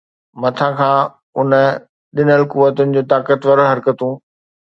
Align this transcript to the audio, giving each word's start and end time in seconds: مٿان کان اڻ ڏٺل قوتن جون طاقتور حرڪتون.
مٿان 0.41 0.71
کان 0.79 0.95
اڻ 1.37 1.51
ڏٺل 2.15 2.41
قوتن 2.51 2.87
جون 2.93 3.05
طاقتور 3.11 3.57
حرڪتون. 3.71 4.11